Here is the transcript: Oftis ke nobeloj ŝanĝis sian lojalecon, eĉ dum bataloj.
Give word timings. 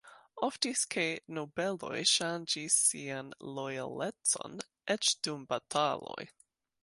Oftis 0.45 0.79
ke 0.93 1.03
nobeloj 1.39 1.99
ŝanĝis 2.11 2.79
sian 2.87 3.29
lojalecon, 3.59 4.59
eĉ 4.95 5.11
dum 5.29 5.47
bataloj. 5.53 6.29